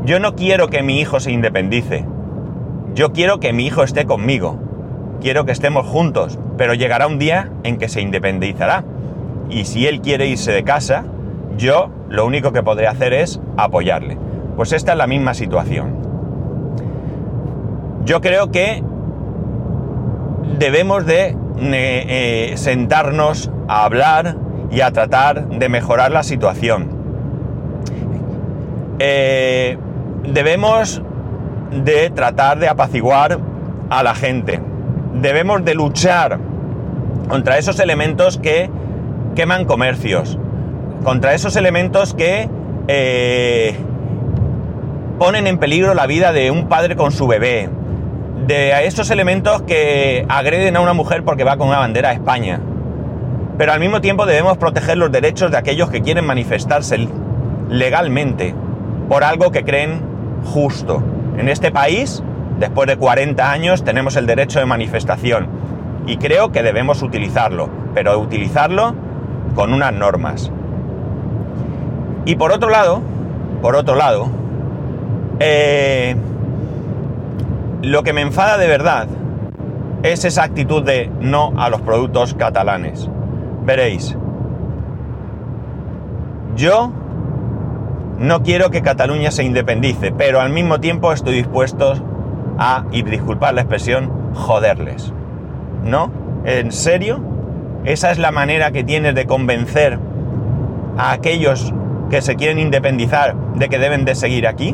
yo 0.05 0.17
no 0.21 0.35
quiero 0.35 0.69
que 0.69 0.81
mi 0.83 1.01
hijo 1.01 1.19
se 1.19 1.33
independice. 1.33 2.05
Yo 2.95 3.11
quiero 3.11 3.41
que 3.41 3.51
mi 3.51 3.65
hijo 3.65 3.83
esté 3.83 4.05
conmigo. 4.05 4.57
Quiero 5.19 5.43
que 5.43 5.51
estemos 5.51 5.85
juntos, 5.85 6.39
pero 6.57 6.75
llegará 6.75 7.07
un 7.07 7.19
día 7.19 7.51
en 7.63 7.77
que 7.77 7.89
se 7.89 7.99
independizará. 7.99 8.85
Y 9.49 9.65
si 9.65 9.85
él 9.85 9.99
quiere 9.99 10.27
irse 10.27 10.53
de 10.53 10.63
casa, 10.63 11.03
yo 11.57 11.89
lo 12.07 12.25
único 12.25 12.53
que 12.53 12.63
podré 12.63 12.87
hacer 12.87 13.11
es 13.11 13.41
apoyarle. 13.57 14.17
Pues 14.55 14.71
esta 14.71 14.93
es 14.93 14.97
la 14.97 15.07
misma 15.07 15.33
situación. 15.33 15.97
Yo 18.05 18.21
creo 18.21 18.49
que 18.49 18.81
debemos 20.57 21.05
de 21.05 21.35
eh, 21.57 22.53
sentarnos 22.55 23.51
a 23.67 23.83
hablar 23.83 24.37
y 24.71 24.79
a 24.79 24.91
tratar 24.91 25.49
de 25.49 25.67
mejorar 25.67 26.11
la 26.11 26.23
situación. 26.23 26.92
Eh, 29.05 29.77
debemos 30.23 31.01
de 31.71 32.09
tratar 32.09 32.57
de 32.59 32.69
apaciguar 32.69 33.37
a 33.89 34.01
la 34.01 34.15
gente. 34.15 34.61
Debemos 35.15 35.65
de 35.65 35.75
luchar 35.75 36.39
contra 37.27 37.57
esos 37.57 37.81
elementos 37.81 38.37
que 38.37 38.69
queman 39.35 39.65
comercios, 39.65 40.39
contra 41.03 41.33
esos 41.33 41.57
elementos 41.57 42.13
que 42.13 42.47
eh, 42.87 43.75
ponen 45.19 45.47
en 45.47 45.57
peligro 45.57 45.93
la 45.95 46.07
vida 46.07 46.31
de 46.31 46.49
un 46.49 46.69
padre 46.69 46.95
con 46.95 47.11
su 47.11 47.27
bebé, 47.27 47.67
de 48.47 48.87
esos 48.87 49.11
elementos 49.11 49.63
que 49.63 50.25
agreden 50.29 50.77
a 50.77 50.79
una 50.79 50.93
mujer 50.93 51.25
porque 51.25 51.43
va 51.43 51.57
con 51.57 51.67
una 51.67 51.79
bandera 51.79 52.11
a 52.11 52.13
España. 52.13 52.61
Pero 53.57 53.73
al 53.73 53.81
mismo 53.81 53.99
tiempo 53.99 54.25
debemos 54.25 54.57
proteger 54.57 54.97
los 54.97 55.11
derechos 55.11 55.51
de 55.51 55.57
aquellos 55.57 55.89
que 55.89 56.01
quieren 56.01 56.25
manifestarse 56.25 57.09
legalmente 57.67 58.55
por 59.09 59.23
algo 59.23 59.51
que 59.51 59.63
creen 59.63 60.01
justo. 60.45 61.01
En 61.37 61.49
este 61.49 61.71
país, 61.71 62.23
después 62.59 62.87
de 62.87 62.97
40 62.97 63.51
años, 63.51 63.83
tenemos 63.83 64.15
el 64.15 64.25
derecho 64.25 64.59
de 64.59 64.65
manifestación 64.65 65.47
y 66.05 66.17
creo 66.17 66.51
que 66.51 66.63
debemos 66.63 67.01
utilizarlo, 67.01 67.69
pero 67.93 68.19
utilizarlo 68.19 68.93
con 69.55 69.73
unas 69.73 69.93
normas. 69.93 70.51
Y 72.25 72.35
por 72.35 72.51
otro 72.51 72.69
lado, 72.69 73.01
por 73.61 73.75
otro 73.75 73.95
lado, 73.95 74.29
eh, 75.39 76.15
lo 77.81 78.03
que 78.03 78.13
me 78.13 78.21
enfada 78.21 78.57
de 78.57 78.67
verdad 78.67 79.07
es 80.03 80.25
esa 80.25 80.43
actitud 80.43 80.83
de 80.83 81.09
no 81.19 81.53
a 81.57 81.69
los 81.69 81.81
productos 81.81 82.33
catalanes. 82.33 83.09
Veréis, 83.65 84.17
yo 86.55 86.91
no 88.23 88.41
quiero 88.41 88.71
que 88.71 88.81
Cataluña 88.81 89.31
se 89.31 89.43
independice, 89.43 90.13
pero 90.17 90.39
al 90.39 90.49
mismo 90.49 90.79
tiempo 90.79 91.11
estoy 91.11 91.35
dispuesto 91.35 91.93
a, 92.57 92.85
y 92.89 93.03
disculpar 93.03 93.53
la 93.53 93.61
expresión, 93.61 94.09
joderles. 94.33 95.13
¿No? 95.83 96.09
¿En 96.45 96.71
serio? 96.71 97.19
¿Esa 97.83 98.11
es 98.11 98.19
la 98.19 98.31
manera 98.31 98.71
que 98.71 98.85
tienes 98.85 99.13
de 99.13 99.25
convencer 99.25 99.99
a 100.97 101.11
aquellos 101.11 101.73
que 102.09 102.21
se 102.21 102.37
quieren 102.37 102.59
independizar 102.59 103.35
de 103.55 103.67
que 103.67 103.77
deben 103.77 104.05
de 104.05 104.15
seguir 104.15 104.47
aquí? 104.47 104.73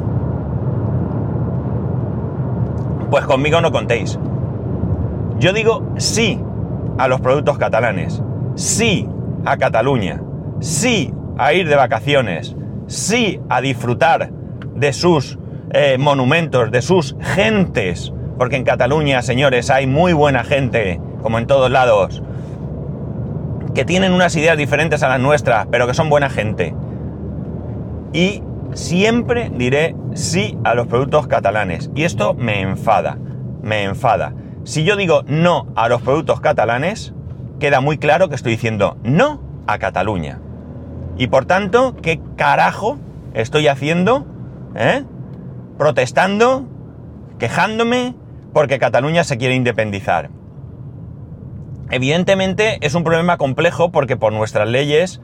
Pues 3.10 3.26
conmigo 3.26 3.62
no 3.62 3.72
contéis. 3.72 4.20
Yo 5.40 5.54
digo 5.54 5.88
sí 5.98 6.40
a 7.00 7.08
los 7.08 7.20
productos 7.20 7.58
catalanes, 7.58 8.22
sí 8.54 9.10
a 9.44 9.58
Cataluña, 9.58 10.22
sí 10.60 11.12
a 11.40 11.54
ir 11.54 11.68
de 11.68 11.76
vacaciones, 11.76 12.56
sí 12.90 13.40
a 13.48 13.62
disfrutar 13.62 14.32
de 14.76 14.92
sus 14.92 15.40
eh, 15.72 15.98
monumentos, 15.98 16.72
de 16.72 16.82
sus 16.82 17.16
gentes, 17.22 18.12
porque 18.38 18.58
en 18.58 18.64
Cataluña, 18.64 19.22
señores, 19.22 19.70
hay 19.70 19.88
muy 19.88 20.12
buena 20.12 20.44
gente, 20.44 21.00
como 21.22 21.38
en 21.38 21.48
todos 21.48 21.72
lados, 21.72 22.22
que 23.74 23.86
tienen 23.86 24.12
unas 24.12 24.36
ideas 24.36 24.58
diferentes 24.58 25.04
a 25.04 25.10
las 25.10 25.20
nuestras, 25.20 25.68
pero 25.72 25.88
que 25.88 25.94
son 25.94 26.10
buena 26.10 26.30
gente 26.30 26.74
y 28.14 28.44
siempre 28.74 29.52
diré 29.54 29.96
sí 30.14 30.58
a 30.64 30.74
los 30.74 30.88
productos 30.88 31.28
catalanes. 31.28 31.92
Y 31.96 32.04
esto 32.04 32.34
me 32.34 32.62
enfada, 32.62 33.18
me 33.62 33.84
enfada. 33.84 34.34
Si 34.64 34.84
yo 34.84 34.96
digo 34.96 35.24
no 35.28 35.68
a 35.76 35.90
los 35.90 36.02
productos 36.02 36.42
catalanes, 36.42 37.14
queda 37.60 37.82
muy 37.82 37.98
claro 37.98 38.30
que 38.30 38.36
estoy 38.36 38.54
diciendo 38.54 38.98
no 39.04 39.42
a 39.68 39.78
Cataluña. 39.78 40.40
Y 41.20 41.28
por 41.28 41.46
tanto, 41.46 41.98
¿qué 42.02 42.22
carajo 42.38 42.98
estoy 43.34 43.68
haciendo? 43.68 44.26
¿Eh? 44.74 45.04
Protestando, 45.78 46.66
quejándome 47.38 48.16
porque 48.54 48.80
Cataluña 48.80 49.26
se 49.26 49.38
quiere 49.38 49.54
independizar. 49.54 50.30
Evidentemente 51.92 52.78
es 52.80 52.96
un 52.96 53.04
problema 53.04 53.36
complejo 53.38 53.92
porque 53.92 54.16
por 54.16 54.32
nuestras 54.32 54.70
leyes 54.70 55.20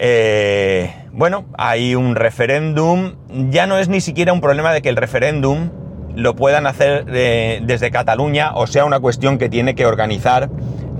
eh, 0.00 0.92
bueno, 1.12 1.44
hay 1.56 1.94
un 1.94 2.16
referéndum, 2.16 3.14
ya 3.50 3.68
no 3.68 3.78
es 3.78 3.88
ni 3.88 4.00
siquiera 4.00 4.32
un 4.32 4.40
problema 4.40 4.72
de 4.72 4.82
que 4.82 4.88
el 4.88 4.96
referéndum 4.96 5.70
lo 6.16 6.34
puedan 6.34 6.66
hacer 6.66 7.04
eh, 7.08 7.60
desde 7.62 7.92
Cataluña 7.92 8.54
o 8.54 8.66
sea 8.66 8.84
una 8.84 8.98
cuestión 8.98 9.38
que 9.38 9.48
tiene 9.48 9.76
que 9.76 9.86
organizar 9.86 10.50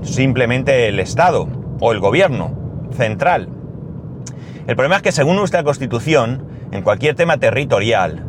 simplemente 0.01 0.87
el 0.87 0.99
Estado 1.01 1.49
o 1.81 1.91
el 1.91 1.99
gobierno 1.99 2.55
central. 2.95 3.49
El 4.67 4.75
problema 4.75 4.97
es 4.97 5.01
que 5.01 5.11
según 5.11 5.35
nuestra 5.37 5.63
constitución, 5.63 6.45
en 6.71 6.83
cualquier 6.83 7.15
tema 7.15 7.37
territorial, 7.37 8.25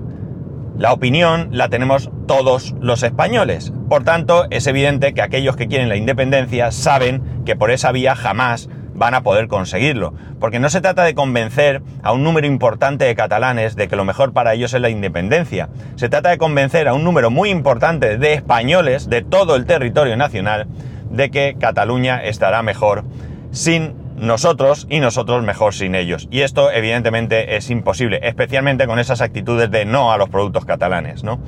la 0.79 0.93
opinión 0.93 1.49
la 1.53 1.69
tenemos 1.69 2.11
todos 2.27 2.75
los 2.81 3.03
españoles. 3.03 3.73
Por 3.89 4.05
tanto, 4.05 4.47
es 4.51 4.67
evidente 4.67 5.13
que 5.13 5.23
aquellos 5.23 5.57
que 5.57 5.69
quieren 5.69 5.91
la 5.91 5.97
independencia 5.97 6.73
saben 6.73 7.23
que 7.45 7.57
por 7.57 7.71
esa 7.71 7.93
vía 7.93 8.17
jamás 8.17 8.71
van 8.95 9.15
a 9.15 9.23
poder 9.23 9.49
conseguirlo. 9.49 10.15
Porque 10.41 10.59
no 10.59 10.71
se 10.71 10.81
trata 10.81 11.05
de 11.05 11.15
convencer 11.15 11.83
a 12.03 12.13
un 12.13 12.25
número 12.25 12.47
importante 12.47 13.05
de 13.05 13.15
catalanes 13.15 13.77
de 13.77 13.89
que 13.89 13.97
lo 13.97 14.05
mejor 14.05 14.33
para 14.33 14.55
ellos 14.55 14.73
es 14.73 14.81
la 14.81 14.91
independencia. 14.91 15.69
Se 15.97 16.09
trata 16.09 16.31
de 16.31 16.39
convencer 16.39 16.89
a 16.89 16.95
un 16.95 17.05
número 17.05 17.31
muy 17.31 17.51
importante 17.51 18.17
de 18.17 18.33
españoles 18.33 19.11
de 19.11 19.23
todo 19.23 19.57
el 19.57 19.67
territorio 19.67 20.17
nacional 20.17 20.67
de 21.11 21.31
que 21.31 21.57
Cataluña 21.59 22.25
estará 22.25 22.63
mejor 22.63 23.05
sin 23.51 24.02
nosotros 24.17 24.87
y 24.91 25.01
nosotros 25.01 25.43
mejor 25.43 25.75
sin 25.75 25.95
ellos. 25.95 26.29
Y 26.31 26.41
esto 26.41 26.71
evidentemente 26.71 27.57
es 27.57 27.71
imposible, 27.71 28.21
especialmente 28.23 28.87
con 28.87 28.99
esas 28.99 29.21
actitudes 29.21 29.71
de 29.71 29.85
no 29.85 30.13
a 30.13 30.19
los 30.19 30.29
productos 30.29 30.65
catalanes, 30.65 31.25
¿no? 31.25 31.41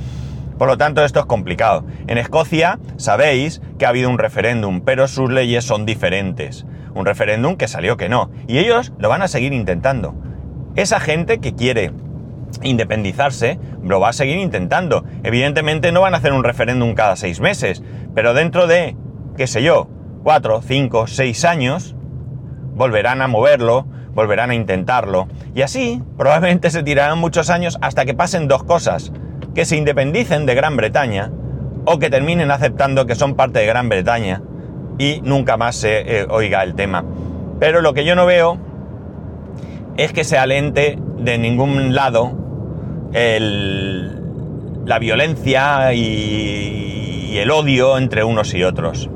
Por 0.58 0.68
lo 0.68 0.78
tanto, 0.78 1.04
esto 1.04 1.20
es 1.20 1.26
complicado. 1.26 1.84
En 2.06 2.16
Escocia 2.16 2.78
sabéis 2.96 3.60
que 3.78 3.86
ha 3.86 3.88
habido 3.88 4.08
un 4.08 4.18
referéndum, 4.18 4.82
pero 4.82 5.08
sus 5.08 5.30
leyes 5.30 5.64
son 5.64 5.84
diferentes. 5.84 6.64
Un 6.94 7.04
referéndum 7.04 7.56
que 7.56 7.66
salió 7.66 7.96
que 7.96 8.08
no. 8.08 8.30
Y 8.46 8.58
ellos 8.58 8.92
lo 8.98 9.08
van 9.08 9.22
a 9.22 9.28
seguir 9.28 9.52
intentando. 9.52 10.14
Esa 10.76 11.00
gente 11.00 11.38
que 11.38 11.54
quiere 11.54 11.90
independizarse 12.62 13.58
lo 13.82 13.98
va 13.98 14.10
a 14.10 14.12
seguir 14.12 14.38
intentando. 14.38 15.04
Evidentemente 15.24 15.90
no 15.90 16.02
van 16.02 16.14
a 16.14 16.18
hacer 16.18 16.32
un 16.32 16.44
referéndum 16.44 16.94
cada 16.94 17.16
seis 17.16 17.40
meses, 17.40 17.82
pero 18.14 18.32
dentro 18.32 18.68
de, 18.68 18.96
qué 19.36 19.48
sé 19.48 19.62
yo, 19.62 19.88
cuatro, 20.22 20.62
cinco, 20.62 21.08
seis 21.08 21.44
años, 21.44 21.96
volverán 22.74 23.22
a 23.22 23.28
moverlo, 23.28 23.86
volverán 24.14 24.50
a 24.50 24.54
intentarlo. 24.54 25.28
Y 25.54 25.62
así 25.62 26.02
probablemente 26.16 26.70
se 26.70 26.82
tirarán 26.82 27.18
muchos 27.18 27.50
años 27.50 27.78
hasta 27.80 28.04
que 28.04 28.14
pasen 28.14 28.48
dos 28.48 28.64
cosas 28.64 29.12
que 29.54 29.64
se 29.64 29.76
independicen 29.76 30.46
de 30.46 30.54
Gran 30.54 30.76
Bretaña 30.76 31.30
o 31.84 31.98
que 31.98 32.10
terminen 32.10 32.50
aceptando 32.50 33.06
que 33.06 33.14
son 33.14 33.34
parte 33.34 33.60
de 33.60 33.66
Gran 33.66 33.88
Bretaña 33.88 34.42
y 34.98 35.20
nunca 35.22 35.56
más 35.56 35.76
se 35.76 36.20
eh, 36.20 36.26
oiga 36.28 36.62
el 36.62 36.74
tema. 36.74 37.04
Pero 37.60 37.82
lo 37.82 37.94
que 37.94 38.04
yo 38.04 38.14
no 38.14 38.26
veo 38.26 38.58
es 39.96 40.12
que 40.12 40.24
se 40.24 40.38
alente 40.38 40.98
de 41.18 41.38
ningún 41.38 41.94
lado 41.94 42.32
la 44.84 44.98
violencia 44.98 45.92
y, 45.92 47.30
y 47.30 47.38
el 47.38 47.50
odio 47.52 47.96
entre 47.96 48.24
unos 48.24 48.52
y 48.54 48.64
otros. 48.64 49.08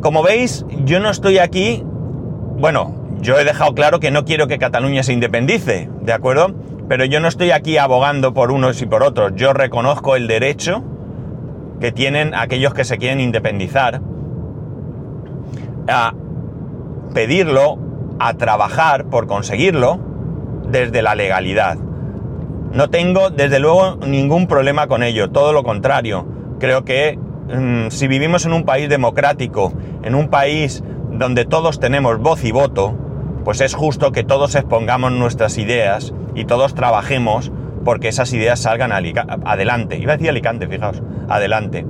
Como 0.00 0.22
veis, 0.22 0.64
yo 0.84 1.00
no 1.00 1.10
estoy 1.10 1.38
aquí, 1.38 1.82
bueno, 1.84 2.94
yo 3.20 3.38
he 3.38 3.44
dejado 3.44 3.74
claro 3.74 3.98
que 3.98 4.10
no 4.10 4.24
quiero 4.24 4.46
que 4.46 4.58
Cataluña 4.58 5.02
se 5.02 5.12
independice, 5.12 5.90
¿de 6.02 6.12
acuerdo? 6.12 6.54
Pero 6.88 7.04
yo 7.04 7.20
no 7.20 7.28
estoy 7.28 7.50
aquí 7.50 7.78
abogando 7.78 8.32
por 8.32 8.52
unos 8.52 8.80
y 8.80 8.86
por 8.86 9.02
otros. 9.02 9.32
Yo 9.34 9.52
reconozco 9.52 10.16
el 10.16 10.28
derecho 10.28 10.82
que 11.80 11.92
tienen 11.92 12.34
aquellos 12.34 12.74
que 12.74 12.84
se 12.84 12.96
quieren 12.96 13.20
independizar 13.20 14.00
a 15.88 16.14
pedirlo, 17.12 17.78
a 18.20 18.34
trabajar 18.34 19.06
por 19.06 19.26
conseguirlo 19.26 19.98
desde 20.70 21.02
la 21.02 21.14
legalidad. 21.14 21.76
No 22.72 22.88
tengo, 22.88 23.30
desde 23.30 23.58
luego, 23.58 23.96
ningún 24.06 24.46
problema 24.46 24.86
con 24.86 25.02
ello, 25.02 25.30
todo 25.30 25.52
lo 25.52 25.64
contrario. 25.64 26.26
Creo 26.58 26.84
que 26.84 27.18
si 27.90 28.08
vivimos 28.08 28.44
en 28.46 28.52
un 28.52 28.64
país 28.64 28.88
democrático, 28.88 29.72
en 30.02 30.14
un 30.14 30.28
país 30.28 30.82
donde 31.10 31.44
todos 31.44 31.80
tenemos 31.80 32.18
voz 32.18 32.44
y 32.44 32.52
voto, 32.52 32.96
pues 33.44 33.60
es 33.60 33.74
justo 33.74 34.12
que 34.12 34.24
todos 34.24 34.54
expongamos 34.54 35.12
nuestras 35.12 35.58
ideas 35.58 36.12
y 36.34 36.44
todos 36.44 36.74
trabajemos 36.74 37.50
porque 37.84 38.08
esas 38.08 38.32
ideas 38.32 38.60
salgan 38.60 38.92
adelante. 38.92 39.96
Iba 39.98 40.12
a 40.12 40.16
decir 40.16 40.30
Alicante, 40.30 40.66
fijaos, 40.66 41.02
adelante. 41.28 41.86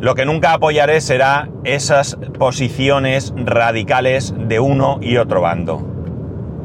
Lo 0.00 0.14
que 0.14 0.26
nunca 0.26 0.52
apoyaré 0.52 1.00
será 1.00 1.48
esas 1.64 2.16
posiciones 2.38 3.32
radicales 3.36 4.34
de 4.36 4.60
uno 4.60 4.98
y 5.00 5.16
otro 5.16 5.40
bando. 5.40 5.82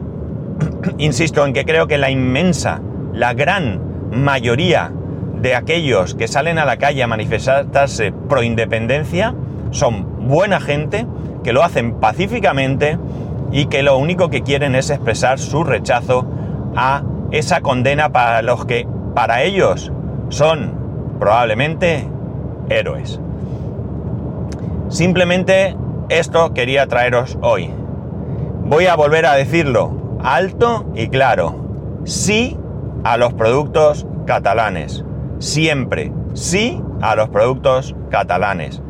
Insisto 0.98 1.46
en 1.46 1.54
que 1.54 1.66
creo 1.66 1.88
que 1.88 1.98
la 1.98 2.12
inmensa, 2.12 2.82
la 3.14 3.34
gran 3.34 3.82
mayoría 4.12 4.92
de 5.42 5.56
aquellos 5.56 6.16
que 6.16 6.28
salen 6.28 6.60
a 6.60 6.66
la 6.66 6.78
calle 6.78 7.04
a 7.04 7.08
manifestarse 7.08 8.12
pro 8.12 8.44
independencia 8.44 9.34
son 9.72 10.28
buena 10.28 10.60
gente 10.60 11.06
que 11.44 11.54
lo 11.54 11.64
hacen 11.64 11.96
pacíficamente 11.96 12.98
y 13.52 13.66
que 13.66 13.84
lo 13.84 13.98
único 13.98 14.30
que 14.30 14.44
quieren 14.44 14.76
es 14.76 14.90
expresar 14.90 15.40
su 15.40 15.64
rechazo 15.64 16.26
a 16.76 17.04
esa 17.32 17.62
condena 17.62 18.10
para 18.10 18.42
los 18.42 18.66
que 18.66 18.88
para 19.16 19.44
ellos 19.44 19.92
son 20.30 20.74
probablemente 21.20 22.08
héroes. 22.70 23.20
Simplemente 24.90 25.76
esto 26.10 26.54
quería 26.54 26.88
traeros 26.88 27.38
hoy. 27.42 27.72
Voy 28.66 28.88
a 28.88 28.96
volver 28.96 29.26
a 29.26 29.34
decirlo 29.34 30.18
alto 30.24 30.86
y 30.96 31.08
claro. 31.08 31.56
Sí 32.06 32.58
a 33.04 33.18
los 33.18 33.34
productos 33.34 34.06
catalanes. 34.26 35.04
Siempre. 35.40 36.12
Sí 36.34 36.82
a 37.02 37.16
los 37.16 37.30
productos 37.30 37.96
catalanes. 38.10 38.82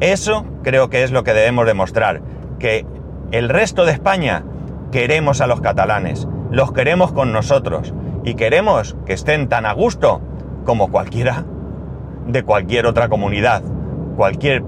Eso 0.00 0.44
creo 0.62 0.90
que 0.90 1.04
es 1.04 1.12
lo 1.12 1.24
que 1.24 1.34
debemos 1.34 1.66
demostrar, 1.66 2.20
que 2.58 2.84
el 3.30 3.48
resto 3.48 3.84
de 3.84 3.92
España 3.92 4.44
queremos 4.90 5.40
a 5.40 5.46
los 5.46 5.60
catalanes, 5.60 6.28
los 6.50 6.72
queremos 6.72 7.12
con 7.12 7.32
nosotros 7.32 7.94
y 8.24 8.34
queremos 8.34 8.96
que 9.06 9.12
estén 9.12 9.48
tan 9.48 9.66
a 9.66 9.72
gusto 9.72 10.20
como 10.64 10.90
cualquiera 10.90 11.44
de 12.26 12.42
cualquier 12.42 12.86
otra 12.86 13.08
comunidad, 13.08 13.62
cualquier 14.16 14.64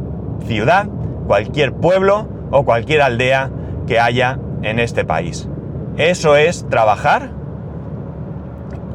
ciudad, 0.46 0.86
cualquier 1.26 1.72
pueblo 1.72 2.28
o 2.50 2.64
cualquier 2.64 3.02
aldea 3.02 3.50
que 3.86 3.98
haya 3.98 4.38
en 4.62 4.78
este 4.78 5.04
país. 5.04 5.48
Eso 5.96 6.36
es 6.36 6.66
trabajar 6.68 7.30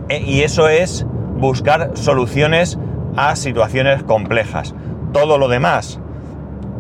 e, 0.10 0.22
y 0.22 0.42
eso 0.42 0.68
es 0.68 1.06
buscar 1.42 1.92
soluciones 1.96 2.80
a 3.18 3.36
situaciones 3.36 4.04
complejas. 4.04 4.74
Todo 5.12 5.38
lo 5.38 5.50
demás 5.50 6.00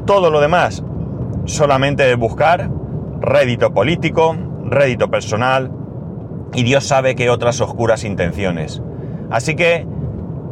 todo 0.06 0.30
lo 0.30 0.42
demás 0.42 0.84
solamente 1.46 2.14
buscar 2.16 2.70
rédito 3.20 3.74
político, 3.74 4.36
rédito 4.66 5.10
personal 5.10 5.72
y 6.54 6.64
Dios 6.64 6.86
sabe 6.86 7.16
que 7.16 7.30
otras 7.30 7.62
oscuras 7.62 8.04
intenciones. 8.04 8.82
Así 9.30 9.56
que 9.56 9.88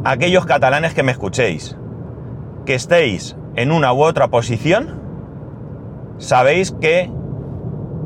aquellos 0.04 0.46
catalanes 0.46 0.94
que 0.94 1.02
me 1.02 1.12
escuchéis, 1.12 1.76
que 2.64 2.74
estéis 2.74 3.36
en 3.56 3.72
una 3.72 3.92
u 3.92 4.02
otra 4.02 4.28
posición, 4.28 5.00
sabéis 6.18 6.72
que 6.72 7.10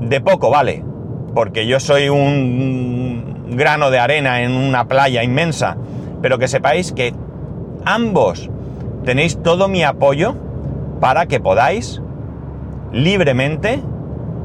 de 0.00 0.20
poco 0.20 0.50
vale, 0.50 0.84
porque 1.34 1.66
yo 1.66 1.78
soy 1.78 2.08
un 2.08 3.46
grano 3.50 3.90
de 3.90 3.98
arena 3.98 4.42
en 4.42 4.52
una 4.52 4.88
playa 4.88 5.22
inmensa, 5.22 5.76
pero 6.24 6.38
que 6.38 6.48
sepáis 6.48 6.90
que 6.90 7.12
ambos 7.84 8.48
tenéis 9.04 9.36
todo 9.42 9.68
mi 9.68 9.82
apoyo 9.82 10.34
para 10.98 11.26
que 11.26 11.38
podáis 11.38 12.00
libremente 12.92 13.82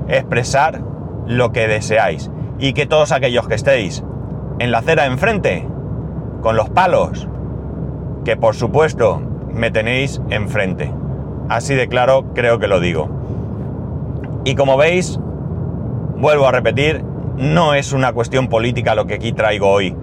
expresar 0.10 0.82
lo 1.26 1.54
que 1.54 1.70
deseáis 1.70 2.32
y 2.60 2.74
que 2.74 2.86
todos 2.86 3.13
aquellos 3.13 3.48
que 3.48 3.56
estéis 3.56 4.04
en 4.60 4.74
la 4.74 4.80
acera 4.80 5.06
enfrente, 5.06 5.65
con 6.42 6.58
los 6.58 6.70
palos, 6.70 7.30
que 8.26 8.36
por 8.36 8.56
supuesto 8.56 9.22
me 9.54 9.72
tenéis 9.72 10.22
enfrente. 10.32 10.92
Así 11.48 11.76
de 11.76 11.88
claro 11.88 12.34
creo 12.34 12.60
que 12.60 12.68
lo 12.68 12.82
digo. 12.82 13.08
Y 14.44 14.56
como 14.56 14.76
veis, 14.76 15.18
vuelvo 16.18 16.46
a 16.46 16.52
repetir, 16.52 17.06
no 17.38 17.74
es 17.74 17.94
una 17.94 18.12
cuestión 18.12 18.50
política 18.50 18.96
lo 18.96 19.06
que 19.06 19.13
aquí 19.13 19.32
traigo 19.32 19.70
hoy. 19.70 19.96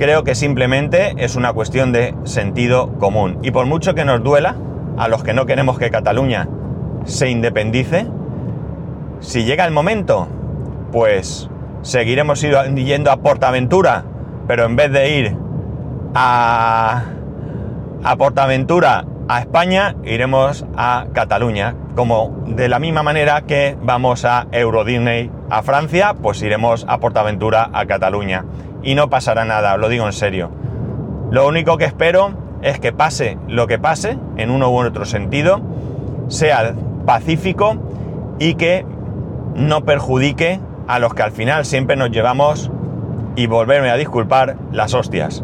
Creo 0.00 0.24
que 0.24 0.34
simplemente 0.34 1.12
es 1.18 1.36
una 1.36 1.52
cuestión 1.52 1.92
de 1.92 2.14
sentido 2.24 2.90
común. 2.98 3.38
Y 3.42 3.50
por 3.50 3.66
mucho 3.66 3.94
que 3.94 4.06
nos 4.06 4.22
duela, 4.22 4.56
a 4.96 5.08
los 5.08 5.22
que 5.22 5.34
no 5.34 5.44
queremos 5.44 5.78
que 5.78 5.90
Cataluña 5.90 6.48
se 7.04 7.28
independice, 7.28 8.06
si 9.20 9.44
llega 9.44 9.66
el 9.66 9.72
momento, 9.72 10.26
pues 10.90 11.50
seguiremos 11.82 12.40
yendo 12.40 13.10
a 13.10 13.18
Portaventura, 13.18 14.04
pero 14.48 14.64
en 14.64 14.74
vez 14.74 14.90
de 14.90 15.18
ir 15.18 15.36
a, 16.14 17.02
a 18.02 18.16
Portaventura 18.16 19.04
a 19.28 19.40
España, 19.40 19.96
iremos 20.02 20.64
a 20.78 21.08
Cataluña. 21.12 21.74
Como 21.94 22.42
de 22.46 22.70
la 22.70 22.78
misma 22.78 23.02
manera 23.02 23.42
que 23.42 23.76
vamos 23.82 24.24
a 24.24 24.46
Euro 24.50 24.82
Disney 24.84 25.30
a 25.50 25.62
Francia, 25.62 26.14
pues 26.14 26.40
iremos 26.40 26.86
a 26.88 26.96
Portaventura 27.00 27.68
a 27.74 27.84
Cataluña. 27.84 28.46
Y 28.82 28.94
no 28.94 29.10
pasará 29.10 29.44
nada, 29.44 29.76
lo 29.76 29.88
digo 29.88 30.06
en 30.06 30.12
serio. 30.12 30.50
Lo 31.30 31.46
único 31.46 31.76
que 31.76 31.84
espero 31.84 32.32
es 32.62 32.80
que 32.80 32.92
pase 32.92 33.38
lo 33.48 33.66
que 33.66 33.78
pase, 33.78 34.18
en 34.36 34.50
uno 34.50 34.70
u 34.70 34.78
otro 34.78 35.04
sentido, 35.04 35.60
sea 36.28 36.74
pacífico 37.06 37.76
y 38.38 38.54
que 38.54 38.84
no 39.54 39.84
perjudique 39.84 40.60
a 40.86 40.98
los 40.98 41.14
que 41.14 41.22
al 41.22 41.32
final 41.32 41.64
siempre 41.64 41.96
nos 41.96 42.10
llevamos, 42.10 42.70
y 43.36 43.46
volverme 43.46 43.90
a 43.90 43.96
disculpar, 43.96 44.56
las 44.72 44.94
hostias. 44.94 45.42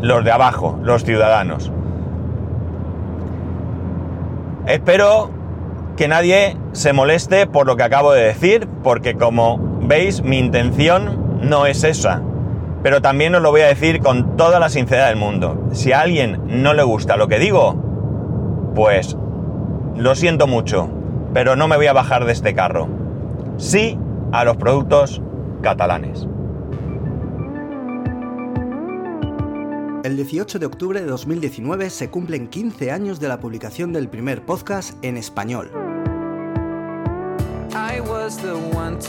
Los 0.00 0.24
de 0.24 0.32
abajo, 0.32 0.78
los 0.82 1.04
ciudadanos. 1.04 1.70
Espero 4.66 5.30
que 5.96 6.08
nadie 6.08 6.56
se 6.72 6.92
moleste 6.92 7.46
por 7.46 7.66
lo 7.66 7.76
que 7.76 7.84
acabo 7.84 8.12
de 8.12 8.22
decir, 8.22 8.68
porque 8.82 9.14
como 9.14 9.58
veis 9.82 10.22
mi 10.22 10.38
intención 10.38 11.38
no 11.42 11.66
es 11.66 11.84
esa. 11.84 12.22
Pero 12.82 13.00
también 13.00 13.34
os 13.34 13.42
lo 13.42 13.50
voy 13.50 13.60
a 13.60 13.68
decir 13.68 14.00
con 14.00 14.36
toda 14.36 14.58
la 14.58 14.68
sinceridad 14.68 15.08
del 15.08 15.16
mundo. 15.16 15.68
Si 15.72 15.92
a 15.92 16.00
alguien 16.00 16.40
no 16.46 16.74
le 16.74 16.82
gusta 16.82 17.16
lo 17.16 17.28
que 17.28 17.38
digo, 17.38 18.72
pues 18.74 19.16
lo 19.96 20.14
siento 20.14 20.46
mucho, 20.46 20.90
pero 21.32 21.54
no 21.54 21.68
me 21.68 21.76
voy 21.76 21.86
a 21.86 21.92
bajar 21.92 22.24
de 22.24 22.32
este 22.32 22.54
carro. 22.54 22.88
Sí 23.56 23.98
a 24.32 24.44
los 24.44 24.56
productos 24.56 25.22
catalanes. 25.62 26.26
El 30.04 30.16
18 30.16 30.58
de 30.58 30.66
octubre 30.66 31.00
de 31.00 31.06
2019 31.06 31.88
se 31.88 32.10
cumplen 32.10 32.48
15 32.48 32.90
años 32.90 33.20
de 33.20 33.28
la 33.28 33.38
publicación 33.38 33.92
del 33.92 34.08
primer 34.08 34.44
podcast 34.44 34.96
en 35.04 35.16
español. 35.16 35.91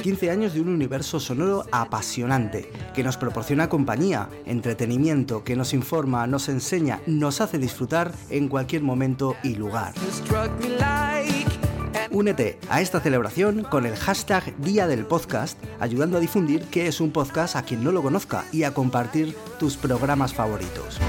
15 0.02 0.30
años 0.30 0.54
de 0.54 0.62
un 0.62 0.70
universo 0.70 1.20
sonoro 1.20 1.66
apasionante, 1.72 2.70
que 2.94 3.04
nos 3.04 3.18
proporciona 3.18 3.70
compañía, 3.70 4.30
entretenimiento, 4.46 5.44
que 5.44 5.56
nos 5.56 5.74
informa, 5.74 6.28
nos 6.28 6.50
enseña, 6.50 7.02
nos 7.08 7.42
hace 7.42 7.58
disfrutar 7.58 8.12
en 8.30 8.50
cualquier 8.50 8.82
momento 8.82 9.36
y 9.44 9.56
lugar. 9.56 9.94
Únete 12.12 12.60
a 12.70 12.82
esta 12.82 13.00
celebración 13.00 13.64
con 13.64 13.86
el 13.86 13.96
hashtag 13.96 14.56
Día 14.58 14.88
del 14.88 15.06
Podcast, 15.06 15.58
ayudando 15.80 16.18
a 16.18 16.20
difundir 16.20 16.66
qué 16.66 16.88
es 16.88 17.02
un 17.02 17.12
podcast 17.12 17.56
a 17.56 17.64
quien 17.64 17.84
no 17.84 17.92
lo 17.92 18.04
conozca 18.04 18.46
y 18.52 18.64
a 18.64 18.74
compartir 18.74 19.36
tus 19.58 19.78
programas 19.78 20.34
favoritos. 20.34 21.00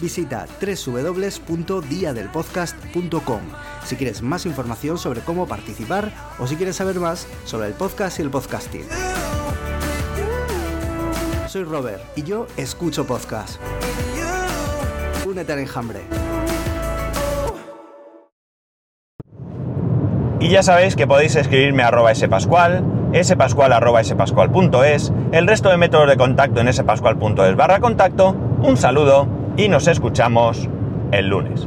Visita 0.00 0.46
www.diadelpodcast.com 0.60 3.40
si 3.84 3.96
quieres 3.96 4.22
más 4.22 4.46
información 4.46 4.96
sobre 4.98 5.20
cómo 5.20 5.46
participar 5.46 6.10
o 6.38 6.46
si 6.46 6.54
quieres 6.56 6.76
saber 6.76 7.00
más 7.00 7.26
sobre 7.44 7.66
el 7.68 7.74
podcast 7.74 8.18
y 8.18 8.22
el 8.22 8.30
podcasting. 8.30 8.86
Soy 11.46 11.64
Robert 11.64 12.02
y 12.16 12.22
yo 12.24 12.46
escucho 12.56 13.06
podcast. 13.06 13.60
Únete 15.24 15.52
al 15.52 15.60
enjambre. 15.60 16.00
Y 20.38 20.50
ya 20.50 20.62
sabéis 20.62 20.96
que 20.96 21.06
podéis 21.06 21.34
escribirme 21.34 21.82
a 21.82 21.88
arroba 21.88 22.14
spascual, 22.14 22.84
el 25.32 25.46
resto 25.46 25.70
de 25.70 25.76
métodos 25.76 26.08
de 26.08 26.16
contacto 26.16 26.60
en 26.60 26.72
spascual.es 26.72 27.56
barra 27.56 27.80
contacto. 27.80 28.36
Un 28.62 28.76
saludo 28.76 29.35
y 29.56 29.68
nos 29.68 29.88
escuchamos 29.88 30.68
el 31.12 31.28
lunes. 31.28 31.66